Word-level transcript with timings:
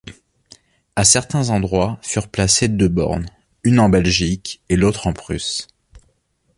A 0.95 1.03
certains 1.05 1.49
endroits 1.51 1.99
furent 2.01 2.27
placées 2.27 2.67
deux 2.69 2.87
bornes, 2.87 3.29
une 3.63 3.79
en 3.79 3.87
Belgique 3.87 4.63
et 4.67 4.75
l’autre 4.75 5.05
en 5.05 5.13
Prusse. 5.13 5.67